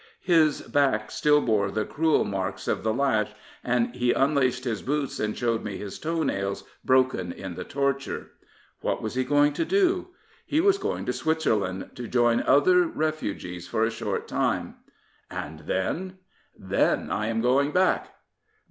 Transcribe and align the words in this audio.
His 0.21 0.63
back 0.63 1.11
still 1.11 1.41
bore 1.41 1.69
the 1.69 1.85
cruel 1.85 2.23
marks 2.23 2.67
of 2.67 2.81
the 2.81 2.91
lash, 2.91 3.29
and 3.63 3.93
he 3.93 4.13
unlaced 4.13 4.63
his 4.63 4.81
boots 4.81 5.19
and 5.19 5.37
showed 5.37 5.63
me 5.63 5.77
his 5.77 5.99
toe 5.99 6.23
nails 6.23 6.63
broken 6.83 7.31
in 7.31 7.53
the 7.53 7.63
torture. 7.63 8.31
What 8.79 9.03
was 9.03 9.13
he 9.13 9.23
going 9.23 9.53
to 9.53 9.63
do? 9.63 10.07
He 10.43 10.59
was 10.59 10.79
going 10.79 11.05
to 11.05 11.13
Switzerland 11.13 11.91
to 11.93 12.07
join 12.07 12.41
other 12.41 12.81
refugees 12.87 13.67
for 13.67 13.83
a 13.83 13.91
short 13.91 14.27
time, 14.27 14.77
"And 15.29 15.59
then?''" 15.67 16.17
Then 16.75 17.11
I 17.11 17.27
am 17.27 17.39
going 17.41 17.69
back." 17.71 18.09